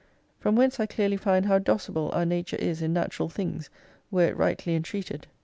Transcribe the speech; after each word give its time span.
From 0.39 0.55
whence 0.55 0.79
I 0.79 0.87
clearly 0.87 1.15
find 1.15 1.45
how 1.45 1.59
docible 1.59 2.11
our 2.15 2.25
Nature 2.25 2.57
is 2.57 2.81
in 2.81 2.91
natural 2.91 3.29
things, 3.29 3.69
were 4.09 4.25
it 4.29 4.35
rightly 4.35 4.73
entreated. 4.75 5.27